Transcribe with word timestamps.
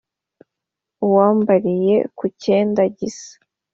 Uwambariye 1.05 1.95
ku 2.17 2.25
cyenda 2.41 2.81
gisa?" 2.97 3.33